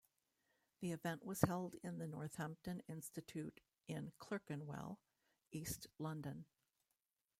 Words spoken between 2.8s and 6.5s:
Institute in Clerkenwell, East London.